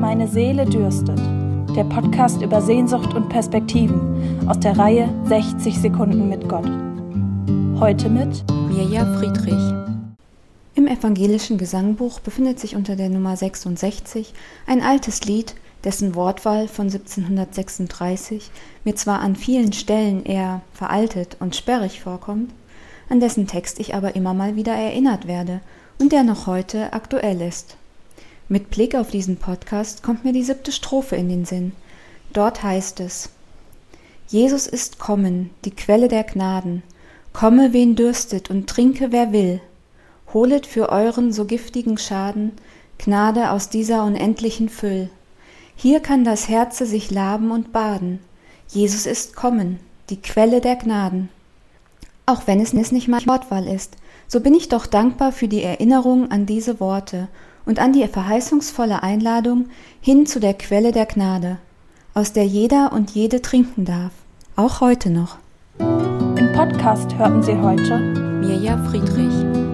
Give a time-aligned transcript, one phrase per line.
[0.00, 1.18] Meine Seele dürstet.
[1.74, 6.70] Der Podcast über Sehnsucht und Perspektiven aus der Reihe 60 Sekunden mit Gott.
[7.80, 9.74] Heute mit Mirja Friedrich.
[10.76, 14.34] Im evangelischen Gesangbuch befindet sich unter der Nummer 66
[14.68, 18.52] ein altes Lied, dessen Wortwahl von 1736
[18.84, 22.52] mir zwar an vielen Stellen eher veraltet und sperrig vorkommt,
[23.08, 25.58] an dessen Text ich aber immer mal wieder erinnert werde
[25.98, 27.77] und der noch heute aktuell ist.
[28.50, 31.72] Mit Blick auf diesen Podcast kommt mir die siebte Strophe in den Sinn.
[32.32, 33.28] Dort heißt es
[34.26, 36.82] Jesus ist kommen, die Quelle der Gnaden,
[37.34, 39.60] komme wen dürstet und trinke wer will,
[40.32, 42.52] holet für euren so giftigen Schaden
[42.96, 45.10] Gnade aus dieser unendlichen Füll.
[45.76, 48.18] Hier kann das Herze sich laben und baden,
[48.68, 51.28] Jesus ist kommen, die Quelle der Gnaden.
[52.24, 53.96] Auch wenn es nicht mal Wortwahl ist,
[54.26, 57.28] so bin ich doch dankbar für die Erinnerung an diese Worte
[57.68, 59.68] und an die verheißungsvolle Einladung
[60.00, 61.58] hin zu der Quelle der Gnade,
[62.14, 64.12] aus der jeder und jede trinken darf,
[64.56, 65.36] auch heute noch.
[65.78, 67.98] Im Podcast hörten Sie heute
[68.40, 69.67] Mirja Friedrich.